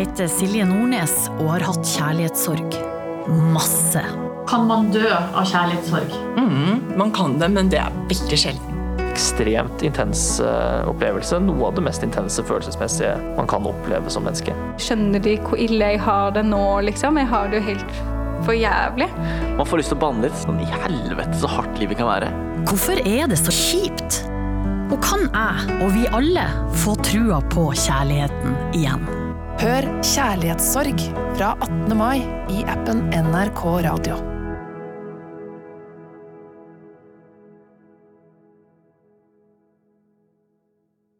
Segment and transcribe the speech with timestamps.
[0.00, 2.76] heter Silje Nordnes og har hatt kjærlighetssorg.
[3.52, 4.02] Masse.
[4.48, 6.14] Kan man dø av kjærlighetssorg?
[6.40, 8.78] Mm, man kan det, men det er veldig sjelden.
[9.10, 11.42] Ekstremt intens uh, opplevelse.
[11.44, 14.56] Noe av det mest intense følelsesmessige man kan oppleve som menneske.
[14.80, 17.20] Skjønner de hvor ille jeg har det nå, liksom?
[17.20, 18.02] Jeg har det jo helt
[18.46, 19.10] for jævlig.
[19.60, 20.42] Man får lyst til å banne litt.
[20.46, 22.32] Sånn i helvete så hardt livet kan være.
[22.70, 24.22] Hvorfor er det så kjipt?
[24.90, 26.48] Og kan jeg, og vi alle,
[26.80, 29.19] få trua på kjærligheten igjen?
[29.60, 31.02] Hør Kjærlighetssorg
[31.36, 31.92] fra 18.
[31.98, 34.16] mai i appen NRK Radio.